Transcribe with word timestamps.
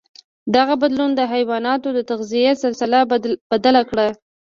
دغه 0.55 0.73
بدلون 0.81 1.11
د 1.15 1.21
حیواناتو 1.33 1.87
د 1.93 1.99
تغذيې 2.11 2.51
سلسله 2.63 2.99
بدل 3.53 3.75
کړه. 3.89 4.07